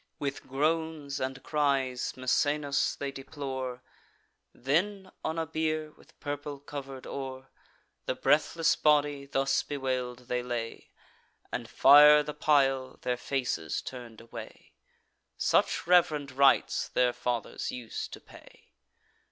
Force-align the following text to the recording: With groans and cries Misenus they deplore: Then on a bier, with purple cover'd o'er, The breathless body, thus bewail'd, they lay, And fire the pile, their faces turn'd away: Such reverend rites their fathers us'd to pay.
With 0.17 0.47
groans 0.47 1.19
and 1.19 1.43
cries 1.43 2.13
Misenus 2.17 2.95
they 2.95 3.11
deplore: 3.11 3.83
Then 4.51 5.11
on 5.23 5.37
a 5.37 5.45
bier, 5.45 5.91
with 5.91 6.19
purple 6.19 6.59
cover'd 6.59 7.05
o'er, 7.05 7.49
The 8.07 8.15
breathless 8.15 8.75
body, 8.75 9.27
thus 9.27 9.61
bewail'd, 9.61 10.21
they 10.27 10.41
lay, 10.41 10.89
And 11.51 11.69
fire 11.69 12.23
the 12.23 12.33
pile, 12.33 12.97
their 13.03 13.15
faces 13.15 13.79
turn'd 13.79 14.21
away: 14.21 14.71
Such 15.37 15.85
reverend 15.85 16.31
rites 16.31 16.87
their 16.87 17.13
fathers 17.13 17.71
us'd 17.71 18.11
to 18.13 18.19
pay. 18.19 18.71